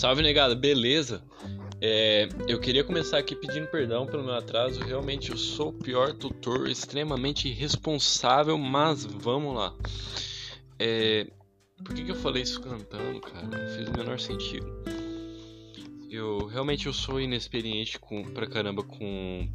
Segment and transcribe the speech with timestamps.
[0.00, 1.22] Salve negada, beleza?
[1.78, 4.80] É, eu queria começar aqui pedindo perdão pelo meu atraso.
[4.80, 9.76] Realmente eu sou o pior tutor, extremamente irresponsável, mas vamos lá.
[10.78, 11.26] É,
[11.84, 13.46] por que, que eu falei isso cantando, cara?
[13.46, 14.66] Não fez o menor sentido.
[16.08, 19.46] Eu realmente eu sou inexperiente com, pra caramba com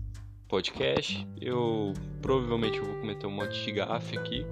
[0.48, 1.28] podcast.
[1.42, 1.92] Eu
[2.22, 4.46] provavelmente eu vou cometer um monte de gafe aqui.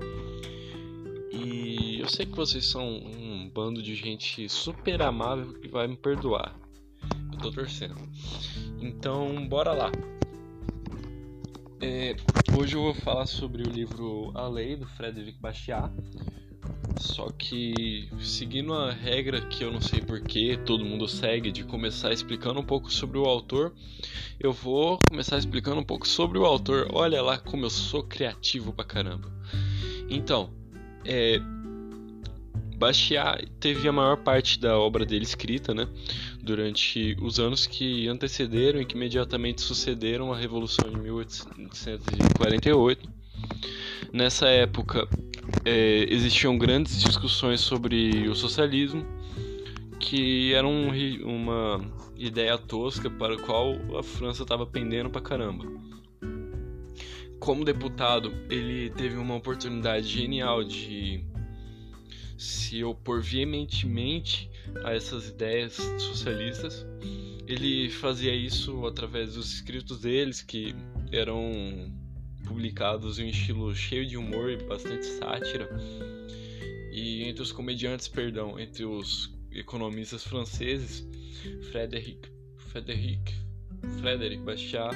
[1.32, 3.00] E eu sei que vocês são
[3.54, 6.56] bando de gente super amável que vai me perdoar.
[7.32, 7.96] Eu tô torcendo.
[8.82, 9.92] Então, bora lá.
[11.82, 12.16] É,
[12.58, 15.92] hoje eu vou falar sobre o livro A Lei do Frederic Bastiat.
[16.98, 22.14] Só que seguindo a regra que eu não sei porquê todo mundo segue de começar
[22.14, 23.74] explicando um pouco sobre o autor,
[24.40, 26.88] eu vou começar explicando um pouco sobre o autor.
[26.94, 29.30] Olha lá como eu sou criativo pra caramba.
[30.10, 30.54] Então,
[31.06, 31.40] é,
[32.84, 35.88] Bastiat teve a maior parte da obra dele escrita, né,
[36.42, 43.10] durante os anos que antecederam e que imediatamente sucederam a Revolução de 1848.
[44.12, 45.08] Nessa época,
[45.64, 49.06] é, existiam grandes discussões sobre o socialismo,
[49.98, 50.90] que era um,
[51.24, 51.80] uma
[52.18, 55.64] ideia tosca para a qual a França estava pendendo pra caramba.
[57.40, 61.32] Como deputado, ele teve uma oportunidade genial de
[62.44, 64.50] se opor veementemente
[64.84, 66.86] a essas ideias socialistas.
[67.48, 70.76] Ele fazia isso através dos escritos deles, que
[71.12, 71.92] eram
[72.46, 75.70] publicados em um estilo cheio de humor e bastante sátira.
[76.92, 81.08] E entre os comediantes, perdão, entre os economistas franceses,
[81.72, 83.34] Frederic, Frederic,
[84.00, 84.96] Frederic Bastiat,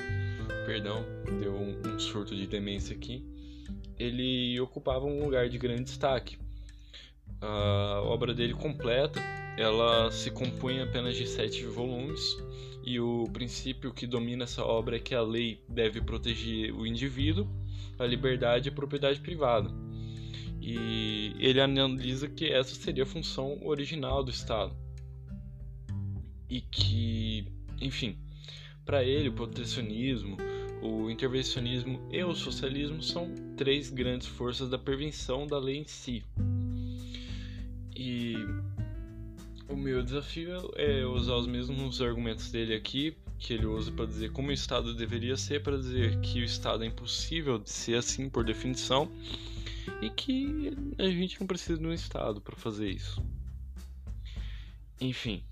[0.66, 1.06] perdão,
[1.40, 3.26] deu um, um surto de demência aqui,
[3.98, 6.38] ele ocupava um lugar de grande destaque.
[7.42, 9.22] A obra dele completa,
[9.58, 12.20] ela se compunha apenas de sete volumes
[12.84, 17.48] e o princípio que domina essa obra é que a lei deve proteger o indivíduo,
[18.00, 19.70] a liberdade e a propriedade privada.
[20.62, 24.74] E ele analisa que essa seria a função original do Estado.
[26.50, 27.46] E que,
[27.82, 28.18] enfim,
[28.86, 30.38] para ele o protecionismo,
[30.82, 36.24] o intervencionismo e o socialismo são três grandes forças da prevenção da lei em si.
[39.70, 44.32] O meu desafio é usar os mesmos argumentos dele aqui, que ele usa para dizer
[44.32, 48.30] como o Estado deveria ser, para dizer que o Estado é impossível de ser assim
[48.30, 49.12] por definição
[50.02, 53.22] e que a gente não precisa de um Estado para fazer isso.
[55.00, 55.44] Enfim,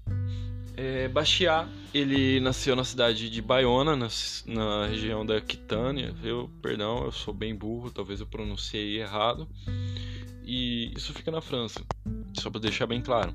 [0.76, 4.08] é, Bastiat, ele nasceu na cidade de Bayona, na,
[4.48, 6.16] na região da Aquitânia.
[6.24, 9.48] Eu, perdão, eu sou bem burro, talvez eu pronunciei errado.
[10.44, 11.82] E isso fica na França,
[12.34, 13.34] só para deixar bem claro.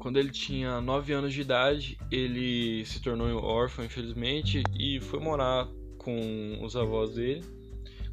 [0.00, 5.68] Quando ele tinha 9 anos de idade, ele se tornou órfão, infelizmente, e foi morar
[5.98, 7.44] com os avós dele.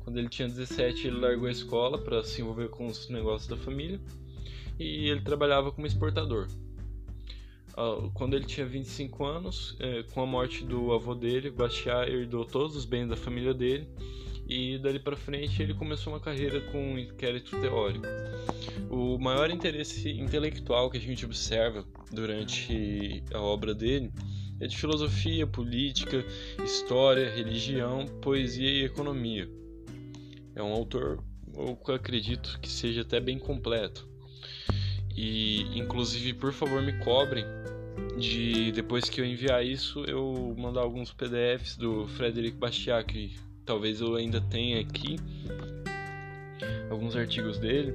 [0.03, 3.55] Quando ele tinha 17, ele largou a escola para se envolver com os negócios da
[3.55, 4.01] família
[4.77, 6.49] e ele trabalhava como exportador.
[7.75, 12.43] Ah, quando ele tinha 25 anos, é, com a morte do avô dele, Bastiat herdou
[12.43, 13.87] todos os bens da família dele
[14.47, 18.05] e dali para frente ele começou uma carreira com inquérito teórico.
[18.89, 24.11] O maior interesse intelectual que a gente observa durante a obra dele
[24.59, 26.25] é de filosofia, política,
[26.63, 29.49] história, religião, poesia e economia.
[30.55, 34.07] É um autor, eu acredito que seja até bem completo.
[35.15, 37.45] E inclusive, por favor, me cobrem
[38.17, 43.35] de depois que eu enviar isso, eu mandar alguns PDFs do Frederic Bastiat que
[43.67, 45.17] talvez eu ainda tenha aqui
[46.89, 47.94] alguns artigos dele.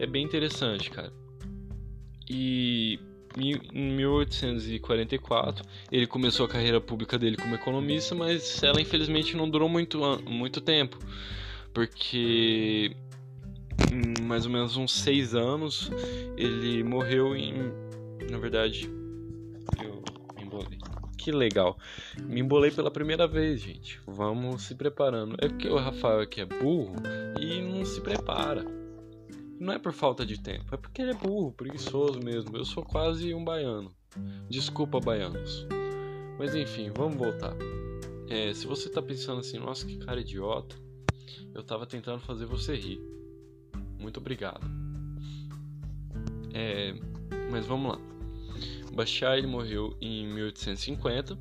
[0.00, 1.12] É bem interessante, cara.
[2.28, 2.98] E
[3.38, 3.60] em
[3.96, 10.00] 1844 ele começou a carreira pública dele como economista, mas ela infelizmente não durou muito,
[10.26, 10.98] muito tempo,
[11.72, 12.96] porque
[13.92, 15.90] em mais ou menos uns seis anos
[16.36, 17.54] ele morreu em,
[18.30, 19.01] na verdade.
[21.22, 21.78] Que legal.
[22.20, 24.00] Me embolei pela primeira vez, gente.
[24.04, 25.36] Vamos se preparando.
[25.38, 26.96] É porque o Rafael aqui é burro
[27.40, 28.64] e não se prepara.
[29.60, 32.56] Não é por falta de tempo, é porque ele é burro, preguiçoso mesmo.
[32.56, 33.94] Eu sou quase um baiano.
[34.50, 35.64] Desculpa, baianos.
[36.40, 37.54] Mas enfim, vamos voltar.
[38.28, 40.74] É, se você tá pensando assim, nossa, que cara idiota,
[41.54, 43.00] eu tava tentando fazer você rir.
[43.96, 44.66] Muito obrigado.
[46.52, 46.94] É,
[47.48, 48.11] mas vamos lá.
[48.92, 51.38] Bastiat ele morreu em 1850.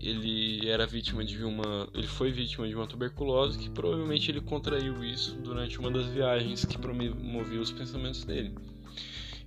[0.00, 5.02] Ele era vítima de uma, ele foi vítima de uma tuberculose que provavelmente ele contraiu
[5.02, 8.54] isso durante uma das viagens que promovia os pensamentos dele.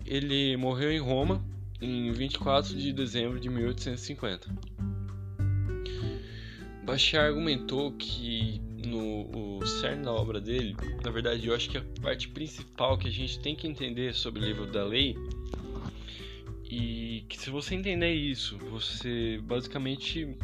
[0.06, 1.44] Ele morreu em Roma
[1.80, 4.50] em 24 de dezembro de 1850.
[6.84, 11.84] Bachar argumentou que no o cerne da obra dele, na verdade, eu acho que a
[12.02, 15.16] parte principal que a gente tem que entender sobre o livro da lei
[16.70, 20.38] e que se você entender isso, você basicamente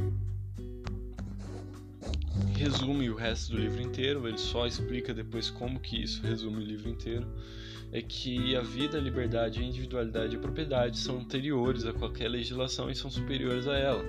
[2.58, 6.66] resume o resto do livro inteiro, ele só explica depois como que isso resume o
[6.66, 7.28] livro inteiro,
[7.92, 12.28] é que a vida, a liberdade, a individualidade e a propriedade são anteriores a qualquer
[12.28, 14.04] legislação e são superiores a ela.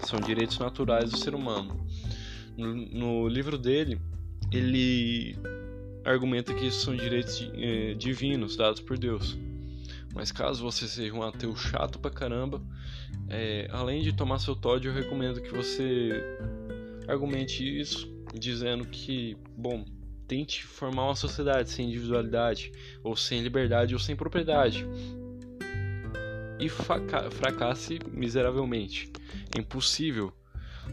[0.00, 1.86] São direitos naturais do ser humano.
[2.56, 4.00] No, no livro dele,
[4.50, 5.36] ele
[6.04, 9.38] argumenta que isso são direitos eh, divinos dados por Deus.
[10.14, 12.62] Mas caso você seja um ateu chato pra caramba,
[13.28, 16.12] é, além de tomar seu Todd, eu recomendo que você
[17.08, 19.84] argumente isso dizendo que, bom,
[20.26, 22.72] tente formar uma sociedade sem individualidade,
[23.02, 24.86] ou sem liberdade, ou sem propriedade.
[26.58, 29.10] E fracasse miseravelmente.
[29.54, 30.32] É impossível.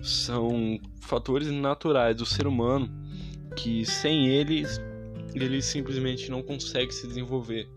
[0.01, 2.89] São fatores naturais do ser humano
[3.55, 4.79] que sem eles
[5.33, 7.67] ele simplesmente não consegue se desenvolver.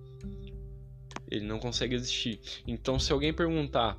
[1.32, 2.38] Ele não consegue existir.
[2.66, 3.96] Então, se alguém perguntar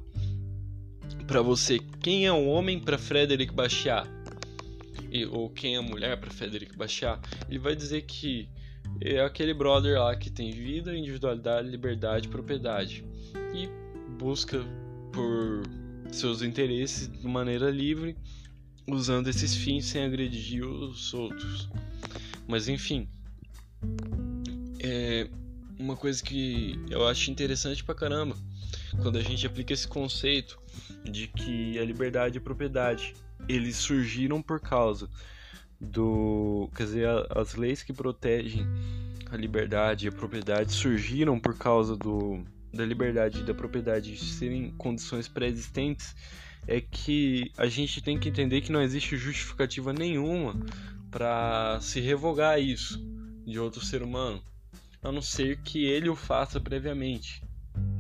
[1.26, 4.08] para você quem é o homem para Frederic Bastiat,
[5.32, 7.20] ou quem é a mulher para Frederic Bastiat,
[7.50, 8.48] ele vai dizer que
[9.02, 13.04] é aquele brother lá que tem vida, individualidade, liberdade, propriedade
[13.56, 13.68] e
[14.20, 14.64] busca
[15.12, 15.64] por
[16.12, 18.16] seus interesses de maneira livre,
[18.88, 21.68] usando esses fins sem agredir os outros.
[22.48, 23.08] Mas enfim,
[24.80, 25.28] é
[25.80, 28.36] uma coisa que eu acho interessante pra caramba
[29.02, 30.60] quando a gente aplica esse conceito
[31.04, 33.14] de que a liberdade e a propriedade
[33.48, 35.10] eles surgiram por causa
[35.80, 36.70] do.
[36.76, 38.66] Quer dizer, as leis que protegem
[39.30, 42.44] a liberdade e a propriedade surgiram por causa do,
[42.74, 46.16] da liberdade e da propriedade serem condições pré-existentes.
[46.66, 50.56] É que a gente tem que entender que não existe justificativa nenhuma
[51.12, 53.06] para se revogar isso
[53.46, 54.42] de outro ser humano,
[55.04, 57.44] a não ser que ele o faça previamente.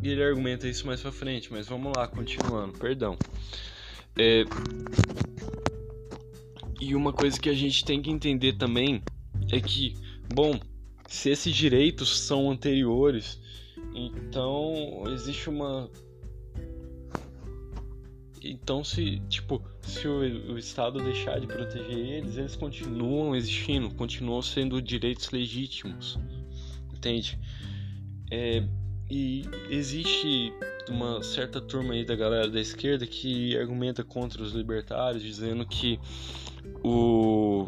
[0.01, 3.17] E ele argumenta isso mais pra frente, mas vamos lá, continuando, perdão.
[4.17, 4.44] É...
[6.79, 9.01] E uma coisa que a gente tem que entender também
[9.51, 9.95] é que,
[10.33, 10.59] bom,
[11.07, 13.39] se esses direitos são anteriores,
[13.94, 15.89] então existe uma.
[18.44, 20.19] Então, se, tipo, se o,
[20.53, 26.19] o Estado deixar de proteger eles, eles continuam existindo, continuam sendo direitos legítimos,
[27.03, 27.38] entende?
[28.31, 28.63] É,
[29.09, 30.53] e existe
[30.89, 36.00] uma certa turma aí da galera da esquerda que argumenta contra os libertários, dizendo que
[36.83, 37.67] o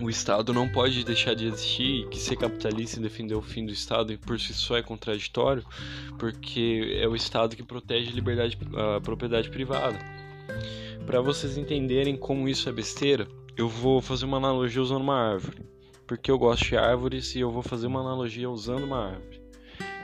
[0.00, 3.72] o Estado não pode deixar de existir, que ser capitalista e defender o fim do
[3.72, 5.64] Estado por si só é contraditório,
[6.18, 8.58] porque é o Estado que protege a liberdade,
[8.96, 9.98] a propriedade privada.
[11.06, 13.26] Para vocês entenderem como isso é besteira,
[13.56, 15.64] eu vou fazer uma analogia usando uma árvore,
[16.06, 19.44] porque eu gosto de árvores e eu vou fazer uma analogia usando uma árvore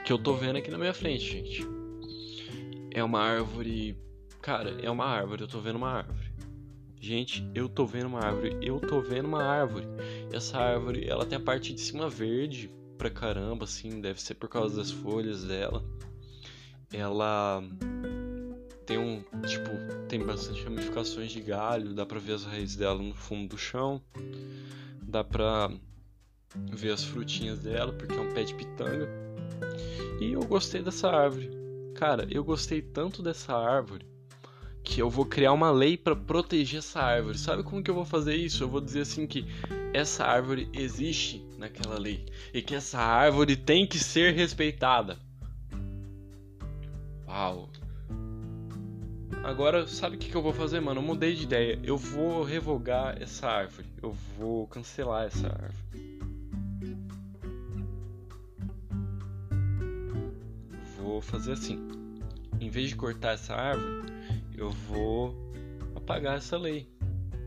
[0.03, 1.67] que eu tô vendo aqui na minha frente, gente.
[2.91, 3.97] É uma árvore.
[4.41, 6.31] Cara, é uma árvore, eu tô vendo uma árvore.
[6.99, 9.87] Gente, eu tô vendo uma árvore, eu tô vendo uma árvore.
[10.31, 14.49] Essa árvore, ela tem a parte de cima verde pra caramba, assim, deve ser por
[14.49, 15.83] causa das folhas dela.
[16.91, 17.63] Ela
[18.85, 19.69] tem um, tipo,
[20.07, 24.01] tem bastante ramificações de galho, dá pra ver as raízes dela no fundo do chão.
[25.01, 25.71] Dá pra
[26.55, 29.09] ver as frutinhas dela, porque é um pé de pitanga.
[30.19, 31.49] E eu gostei dessa árvore.
[31.95, 34.05] Cara, eu gostei tanto dessa árvore
[34.83, 37.37] que eu vou criar uma lei para proteger essa árvore.
[37.37, 38.63] Sabe como que eu vou fazer isso?
[38.63, 39.45] Eu vou dizer assim que
[39.93, 45.17] essa árvore existe naquela lei e que essa árvore tem que ser respeitada.
[47.27, 47.69] Uau.
[49.43, 50.99] Agora, sabe o que, que eu vou fazer, mano?
[50.99, 51.79] Eu mudei de ideia.
[51.83, 53.87] Eu vou revogar essa árvore.
[54.01, 55.90] Eu vou cancelar essa árvore.
[61.11, 61.77] Vou fazer assim.
[62.59, 64.11] Em vez de cortar essa árvore,
[64.55, 65.35] eu vou
[65.95, 66.87] apagar essa lei.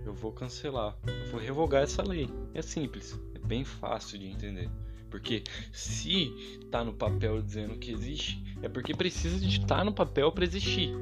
[0.05, 0.97] Eu vou cancelar.
[1.07, 2.29] Eu vou revogar essa lei.
[2.53, 3.19] É simples.
[3.35, 4.69] É bem fácil de entender.
[5.11, 6.31] Porque se
[6.71, 10.45] tá no papel dizendo que existe, é porque precisa de estar tá no papel para
[10.45, 10.95] existir.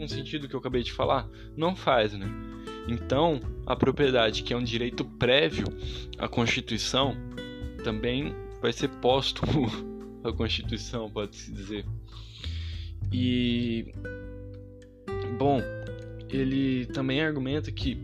[0.00, 1.28] Um sentido que eu acabei de falar?
[1.56, 2.26] Não faz, né?
[2.88, 5.66] Então, a propriedade, que é um direito prévio
[6.18, 7.14] à Constituição,
[7.84, 9.91] também vai ser póstumo
[10.24, 11.84] a Constituição, pode-se dizer.
[13.12, 13.92] E
[15.38, 15.60] bom,
[16.30, 17.98] ele também argumenta que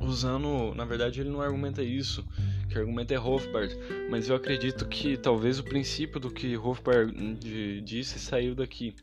[0.00, 2.24] usando, na verdade ele não argumenta isso,
[2.78, 3.74] argumento é Hofbard,
[4.10, 7.12] mas eu acredito que talvez o princípio do que Hofbard
[7.82, 8.94] disse saiu daqui.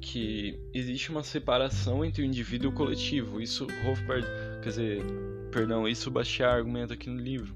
[0.00, 3.40] Que existe uma separação entre o indivíduo e o coletivo.
[3.40, 4.26] Isso Hofbard,
[4.60, 5.04] quer dizer,
[5.52, 7.54] perdão, isso Bastiat argumenta aqui no livro.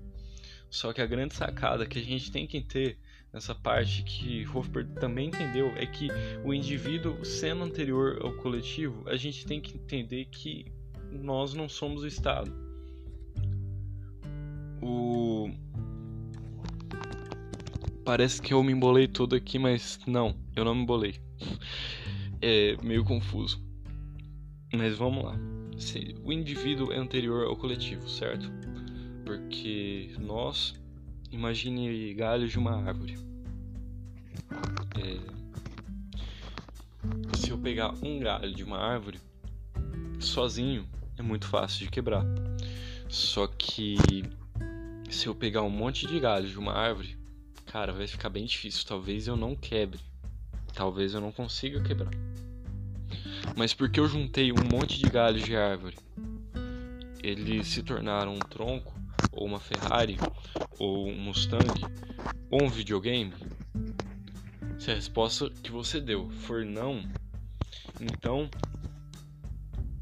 [0.74, 2.98] Só que a grande sacada que a gente tem que ter
[3.32, 6.08] nessa parte que Hofbard também entendeu é que
[6.44, 10.72] o indivíduo sendo anterior ao coletivo, a gente tem que entender que
[11.12, 12.52] nós não somos o Estado.
[14.82, 15.48] O
[18.04, 21.14] parece que eu me embolei todo aqui, mas não, eu não me embolei.
[22.42, 23.62] É meio confuso.
[24.72, 25.38] Mas vamos lá.
[26.24, 28.50] O indivíduo é anterior ao coletivo, certo?
[29.24, 30.74] Porque nós
[31.30, 33.18] imagine galhos de uma árvore.
[34.96, 35.18] É,
[37.36, 39.20] se eu pegar um galho de uma árvore
[40.20, 40.86] sozinho
[41.18, 42.24] é muito fácil de quebrar.
[43.08, 44.22] Só que
[45.08, 47.16] se eu pegar um monte de galhos de uma árvore,
[47.66, 48.84] cara, vai ficar bem difícil.
[48.86, 50.00] Talvez eu não quebre.
[50.74, 52.10] Talvez eu não consiga quebrar.
[53.56, 55.96] Mas porque eu juntei um monte de galhos de árvore,
[57.22, 58.92] eles se tornaram um tronco
[59.36, 60.16] ou uma Ferrari,
[60.78, 61.80] ou um Mustang,
[62.50, 63.32] ou um videogame?
[64.78, 67.02] Se a resposta que você deu for não,
[68.00, 68.50] então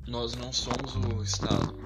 [0.07, 1.81] nós não somos o Estado.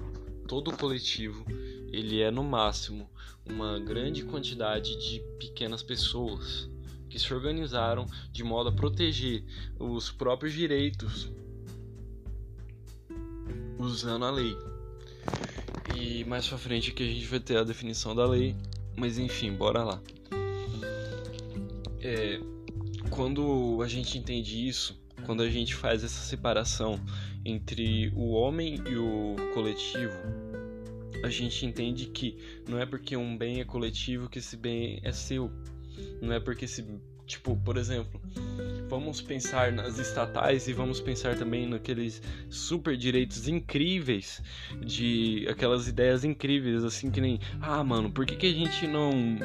[0.49, 1.45] Todo coletivo
[1.93, 3.09] ele é no máximo
[3.49, 6.69] uma grande quantidade de pequenas pessoas
[7.09, 9.45] que se organizaram de modo a proteger
[9.79, 11.31] os próprios direitos
[13.79, 14.57] usando a lei.
[15.99, 18.55] E mais pra frente aqui a gente vai ter a definição da lei.
[18.97, 20.03] Mas enfim, bora lá.
[22.00, 22.38] É,
[23.11, 27.00] quando a gente entende isso, quando a gente faz essa separação
[27.45, 30.15] entre o homem e o coletivo,
[31.25, 32.37] a gente entende que
[32.69, 35.50] não é porque um bem é coletivo que esse bem é seu.
[36.21, 36.85] Não é porque esse.
[37.26, 38.21] Tipo, por exemplo,
[38.88, 44.43] vamos pensar nas estatais e vamos pensar também naqueles super direitos incríveis
[44.81, 49.38] de aquelas ideias incríveis assim que nem ah mano por que, que a gente não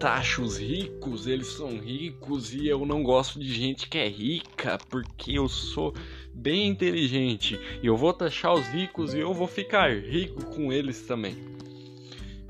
[0.00, 1.26] taxa os ricos?
[1.26, 5.94] Eles são ricos e eu não gosto de gente que é rica porque eu sou
[6.32, 11.02] bem inteligente e eu vou taxar os ricos e eu vou ficar rico com eles
[11.02, 11.36] também.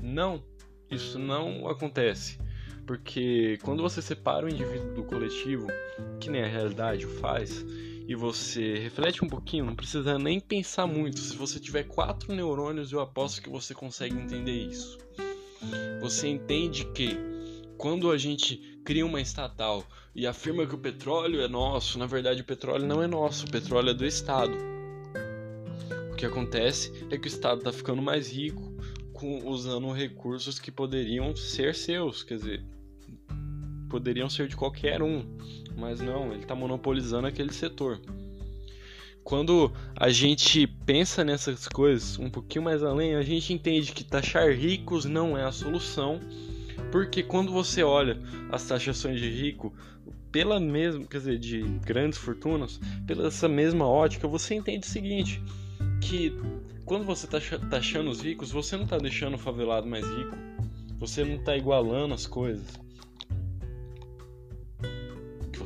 [0.01, 0.41] Não
[0.89, 2.39] isso não acontece
[2.91, 5.69] porque quando você separa o indivíduo do coletivo,
[6.19, 7.65] que nem a realidade o faz,
[8.09, 11.21] e você reflete um pouquinho, não precisa nem pensar muito.
[11.21, 14.99] Se você tiver quatro neurônios, eu aposto que você consegue entender isso.
[16.01, 17.17] Você entende que
[17.79, 22.43] quando a gente cria uma estatal e afirma que o petróleo é nosso, na verdade
[22.43, 24.59] o petróleo não é nosso, o petróleo é do Estado.
[26.13, 28.75] O que acontece é que o Estado está ficando mais rico
[29.13, 32.65] com, usando recursos que poderiam ser seus, quer dizer,
[33.91, 35.25] poderiam ser de qualquer um,
[35.77, 38.01] mas não, ele está monopolizando aquele setor.
[39.23, 44.51] Quando a gente pensa nessas coisas um pouquinho mais além, a gente entende que taxar
[44.53, 46.21] ricos não é a solução,
[46.91, 48.19] porque quando você olha
[48.51, 49.75] as taxações de rico
[50.33, 55.43] pela mesma, quer dizer, de grandes fortunas, pela essa mesma ótica, você entende o seguinte,
[56.01, 56.33] que
[56.85, 60.37] quando você está taxando os ricos, você não está deixando o favelado mais rico,
[60.99, 62.67] você não está igualando as coisas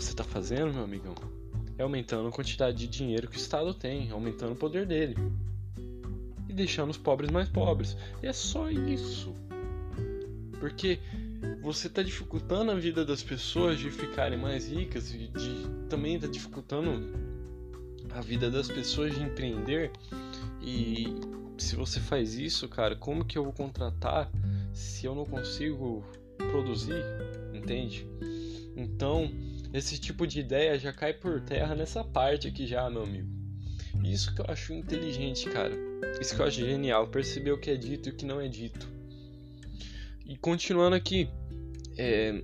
[0.04, 1.14] você está fazendo, meu amigão,
[1.78, 5.16] é aumentando a quantidade de dinheiro que o Estado tem, aumentando o poder dele
[6.48, 7.96] e deixando os pobres mais pobres.
[8.22, 9.34] E é só isso.
[10.60, 11.00] Porque
[11.62, 16.26] você está dificultando a vida das pessoas de ficarem mais ricas e de, também está
[16.26, 16.90] dificultando
[18.12, 19.90] a vida das pessoas de empreender.
[20.60, 21.06] E
[21.56, 24.30] se você faz isso, cara, como que eu vou contratar
[24.72, 26.04] se eu não consigo
[26.50, 27.02] produzir?
[27.52, 28.06] Entende?
[28.76, 29.30] Então,
[29.74, 33.28] esse tipo de ideia já cai por terra nessa parte aqui já, meu amigo.
[34.04, 35.74] Isso que eu acho inteligente, cara.
[36.20, 38.46] Isso que eu acho genial, perceber o que é dito e o que não é
[38.46, 38.88] dito.
[40.24, 41.28] E continuando aqui,
[41.98, 42.40] é...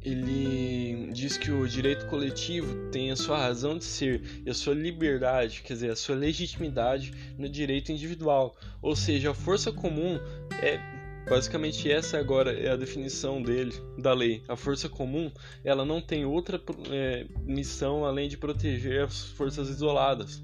[0.00, 4.72] ele diz que o direito coletivo tem a sua razão de ser e a sua
[4.72, 8.56] liberdade, quer dizer, a sua legitimidade no direito individual.
[8.80, 10.18] Ou seja, a força comum
[10.62, 10.91] é
[11.28, 14.42] Basicamente essa agora é a definição dele da lei.
[14.48, 15.30] A força comum
[15.64, 16.60] ela não tem outra
[16.90, 20.42] é, missão além de proteger as forças isoladas.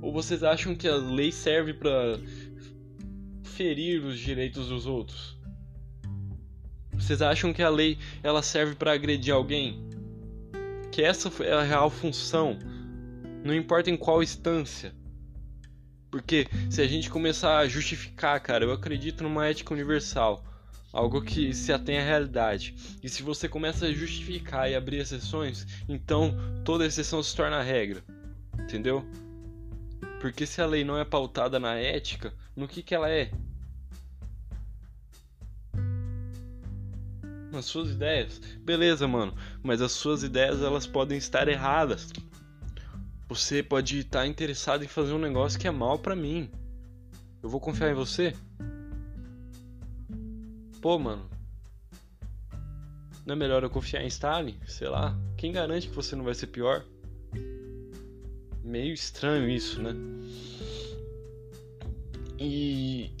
[0.00, 2.18] Ou vocês acham que a lei serve para
[3.44, 5.38] ferir os direitos dos outros?
[6.92, 9.88] Vocês acham que a lei ela serve para agredir alguém?
[10.90, 12.58] Que essa é a real função,
[13.44, 14.92] não importa em qual instância.
[16.12, 20.44] Porque se a gente começar a justificar, cara, eu acredito numa ética universal,
[20.92, 22.74] algo que se atém à realidade.
[23.02, 28.04] E se você começa a justificar e abrir exceções, então toda exceção se torna regra.
[28.60, 29.02] Entendeu?
[30.20, 33.32] Porque se a lei não é pautada na ética, no que que ela é?
[37.50, 38.38] Nas suas ideias.
[38.58, 42.12] Beleza, mano, mas as suas ideias elas podem estar erradas.
[43.34, 46.50] Você pode estar interessado em fazer um negócio que é mal para mim.
[47.42, 48.36] Eu vou confiar em você?
[50.82, 51.30] Pô, mano.
[53.24, 54.60] Não é melhor eu confiar em Stalin?
[54.66, 55.18] Sei lá.
[55.34, 56.84] Quem garante que você não vai ser pior?
[58.62, 59.94] Meio estranho isso, né?
[62.38, 63.12] E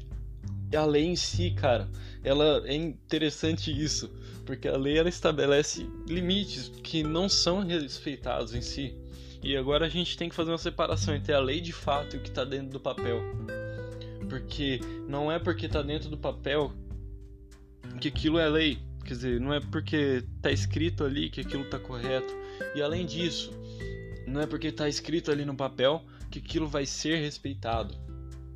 [0.76, 1.88] a lei em si, cara,
[2.22, 4.10] ela é interessante isso,
[4.44, 9.01] porque a lei ela estabelece limites que não são respeitados em si.
[9.42, 12.18] E agora a gente tem que fazer uma separação entre a lei de fato e
[12.18, 13.20] o que está dentro do papel.
[14.28, 16.72] Porque não é porque está dentro do papel
[18.00, 18.78] que aquilo é lei.
[19.04, 22.32] Quer dizer, não é porque está escrito ali que aquilo está correto.
[22.74, 23.52] E além disso,
[24.26, 27.96] não é porque está escrito ali no papel que aquilo vai ser respeitado.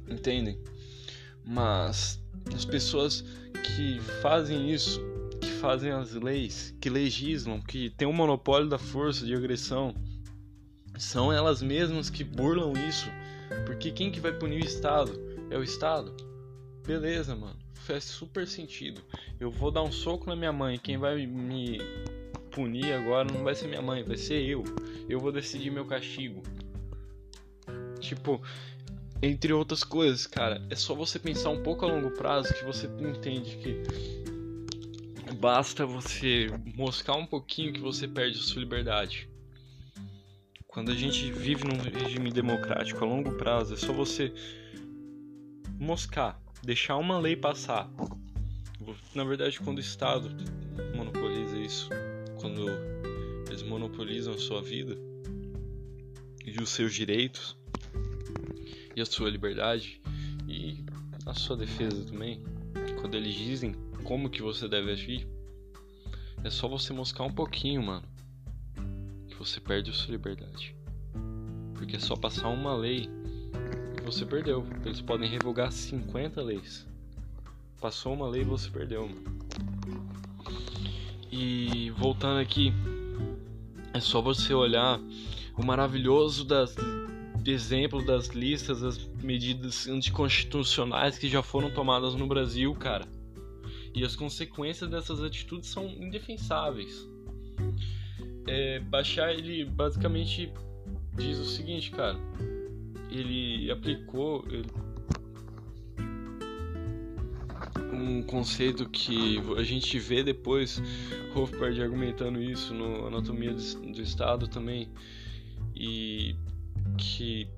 [0.08, 0.56] Entendem?
[1.44, 2.22] Mas
[2.54, 5.00] as pessoas que fazem isso,
[5.40, 9.92] que fazem as leis, que legislam, que têm o um monopólio da força de agressão,
[10.98, 13.10] são elas mesmas que burlam isso.
[13.64, 15.18] Porque quem que vai punir o Estado?
[15.50, 16.14] É o Estado?
[16.86, 17.56] Beleza, mano.
[17.74, 19.00] Faz super sentido.
[19.38, 20.78] Eu vou dar um soco na minha mãe.
[20.78, 21.78] Quem vai me
[22.50, 24.64] punir agora não vai ser minha mãe, vai ser eu.
[25.08, 26.42] Eu vou decidir meu castigo.
[28.00, 28.40] Tipo,
[29.22, 32.86] entre outras coisas, cara, é só você pensar um pouco a longo prazo que você
[32.86, 33.82] entende que
[35.34, 39.28] basta você moscar um pouquinho que você perde a sua liberdade.
[40.76, 44.30] Quando a gente vive num regime democrático a longo prazo, é só você
[45.80, 47.90] moscar, deixar uma lei passar.
[49.14, 50.28] Na verdade, quando o Estado
[50.94, 51.88] monopoliza isso,
[52.38, 52.66] quando
[53.48, 54.98] eles monopolizam a sua vida
[56.44, 57.56] e os seus direitos
[58.94, 59.98] e a sua liberdade
[60.46, 60.84] e
[61.24, 62.42] a sua defesa também,
[63.00, 63.74] quando eles dizem
[64.04, 65.26] como que você deve agir,
[66.44, 68.15] é só você moscar um pouquinho, mano
[69.46, 70.74] você perde a sua liberdade.
[71.74, 73.08] Porque é só passar uma lei
[73.96, 74.66] e você perdeu.
[74.84, 76.86] Eles podem revogar 50 leis.
[77.80, 79.36] Passou uma lei e você perdeu, mano.
[81.30, 82.72] E voltando aqui,
[83.94, 84.98] é só você olhar
[85.56, 86.74] o maravilhoso das
[87.48, 93.06] exemplo das listas das medidas anticonstitucionais que já foram tomadas no Brasil, cara.
[93.94, 97.06] E as consequências dessas atitudes são indefensáveis
[98.46, 100.52] é, Bachar ele basicamente
[101.14, 102.18] diz o seguinte, cara.
[103.10, 104.68] Ele aplicou ele,
[107.92, 110.82] um conceito que a gente vê depois
[111.34, 114.90] Hofbard argumentando isso no Anatomia do Estado também
[115.74, 116.34] e
[116.98, 117.48] que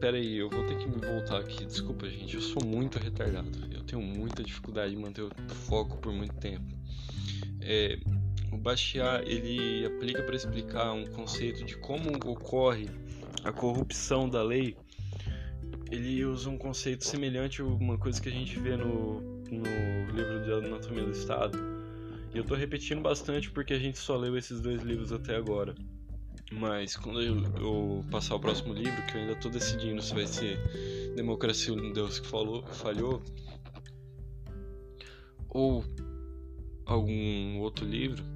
[0.00, 1.64] Pera aí, eu vou ter que me voltar aqui.
[1.64, 3.48] Desculpa, gente, eu sou muito retardado.
[3.72, 6.66] Eu tenho muita dificuldade de manter o foco por muito tempo.
[7.62, 7.98] É,
[8.56, 12.88] o Bastiat ele aplica para explicar um conceito de como ocorre
[13.44, 14.74] a corrupção da lei.
[15.90, 20.42] Ele usa um conceito semelhante a uma coisa que a gente vê no, no livro
[20.42, 21.58] de Anatomia do Estado.
[22.32, 25.74] E eu estou repetindo bastante porque a gente só leu esses dois livros até agora.
[26.50, 30.26] Mas quando eu, eu passar o próximo livro, que eu ainda estou decidindo se vai
[30.26, 30.58] ser
[31.14, 33.22] Democracia um Deus que falou, falhou
[35.48, 35.84] ou
[36.86, 38.35] algum outro livro,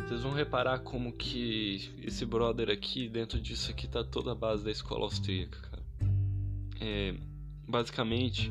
[0.00, 4.64] vocês vão reparar como que esse brother aqui, dentro disso aqui, tá toda a base
[4.64, 5.82] da escola austríaca, cara.
[6.80, 7.14] É,
[7.68, 8.50] basicamente,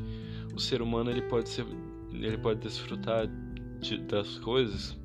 [0.54, 1.66] o ser humano ele pode ser,
[2.12, 3.28] ele pode desfrutar
[3.80, 4.96] de, das coisas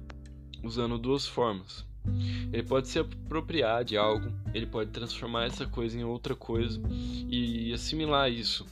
[0.64, 1.86] usando duas formas.
[2.54, 6.80] Ele pode se apropriar de algo, ele pode transformar essa coisa em outra coisa
[7.28, 8.66] e assimilar isso,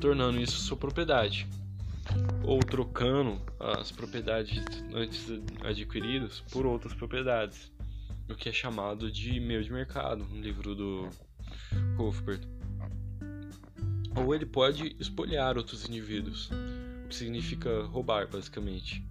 [0.00, 1.46] tornando isso sua propriedade
[2.50, 4.60] ou trocando as propriedades
[4.92, 5.24] antes
[5.62, 7.70] adquiridas por outras propriedades,
[8.28, 11.08] o que é chamado de meio de mercado, no livro do
[11.96, 12.40] Hofbert.
[14.16, 16.50] Ou ele pode espoliar outros indivíduos,
[17.04, 19.08] o que significa roubar, basicamente.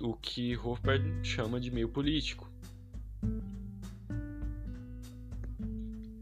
[0.00, 2.50] O que Hofbert chama de meio político.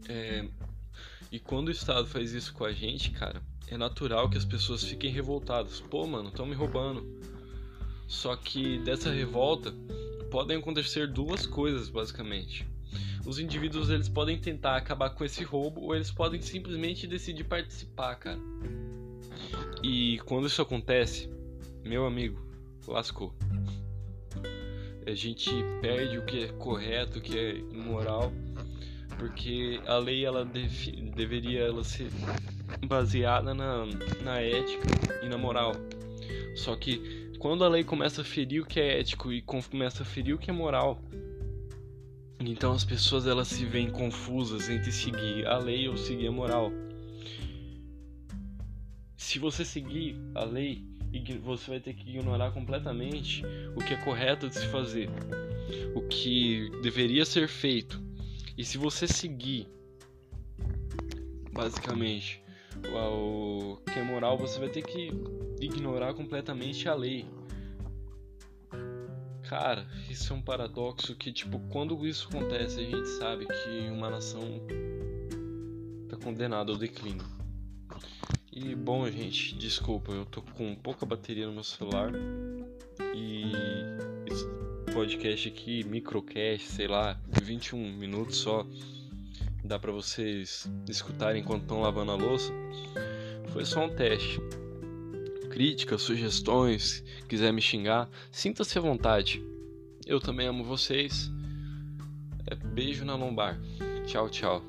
[0.07, 0.47] É,
[1.31, 3.41] e quando o Estado faz isso com a gente, cara,
[3.71, 5.79] é natural que as pessoas fiquem revoltadas.
[5.79, 7.07] Pô, mano, estão me roubando.
[8.05, 9.73] Só que dessa revolta
[10.29, 12.67] podem acontecer duas coisas, basicamente.
[13.25, 18.15] os indivíduos eles podem tentar acabar com esse roubo ou eles podem simplesmente decidir participar,
[18.15, 18.39] cara.
[19.81, 21.29] E quando isso acontece,
[21.83, 22.39] meu amigo,
[22.85, 23.33] lascou.
[25.07, 25.49] A gente
[25.81, 28.33] perde o que é correto, o que é imoral,
[29.17, 30.45] porque a lei ela
[31.15, 32.09] deveria ela ser
[32.85, 33.85] baseada na,
[34.23, 34.87] na ética
[35.23, 35.73] e na moral.
[36.55, 40.05] Só que quando a lei começa a ferir o que é ético e começa a
[40.05, 41.01] ferir o que é moral,
[42.39, 46.71] então as pessoas elas se veem confusas entre seguir a lei ou seguir a moral.
[49.15, 50.83] Se você seguir a lei,
[51.43, 53.43] você vai ter que ignorar completamente
[53.75, 55.09] o que é correto de se fazer,
[55.95, 58.01] o que deveria ser feito.
[58.57, 59.67] E se você seguir,
[61.51, 62.40] basicamente,
[62.87, 65.11] o que é moral, você vai ter que
[65.59, 67.25] ignorar completamente a lei.
[69.43, 74.09] Cara, isso é um paradoxo que, tipo, quando isso acontece, a gente sabe que uma
[74.09, 74.41] nação
[76.07, 77.25] tá condenada ao declínio.
[78.51, 82.11] E, bom, gente, desculpa, eu tô com pouca bateria no meu celular.
[83.13, 83.51] E
[84.25, 84.45] esse
[84.93, 88.65] podcast aqui, microcast, sei lá, 21 minutos só,
[89.71, 92.51] dá para vocês escutarem enquanto estão lavando a louça.
[93.53, 94.37] Foi só um teste
[95.49, 99.43] críticas, sugestões, quiser me xingar, sinta-se à vontade.
[100.05, 101.29] Eu também amo vocês.
[102.47, 103.59] É, beijo na lombar.
[104.05, 104.63] Tchau, tchau.